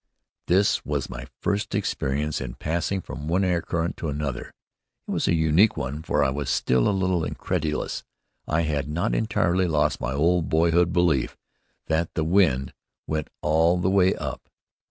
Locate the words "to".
3.97-4.09